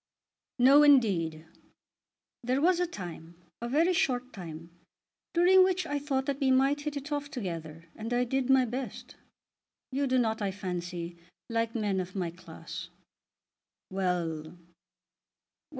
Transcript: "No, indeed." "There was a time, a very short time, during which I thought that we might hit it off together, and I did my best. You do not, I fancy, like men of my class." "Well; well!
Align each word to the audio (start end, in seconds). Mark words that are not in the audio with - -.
"No, 0.57 0.81
indeed." 0.81 1.45
"There 2.43 2.59
was 2.59 2.79
a 2.79 2.87
time, 2.87 3.35
a 3.61 3.69
very 3.69 3.93
short 3.93 4.33
time, 4.33 4.71
during 5.31 5.63
which 5.63 5.85
I 5.85 5.99
thought 5.99 6.25
that 6.25 6.39
we 6.39 6.49
might 6.49 6.81
hit 6.81 6.97
it 6.97 7.11
off 7.11 7.29
together, 7.29 7.85
and 7.95 8.11
I 8.11 8.23
did 8.23 8.49
my 8.49 8.65
best. 8.65 9.15
You 9.91 10.07
do 10.07 10.17
not, 10.17 10.41
I 10.41 10.49
fancy, 10.49 11.19
like 11.51 11.75
men 11.75 11.99
of 11.99 12.15
my 12.15 12.31
class." 12.31 12.89
"Well; 13.91 14.41
well! 14.45 14.57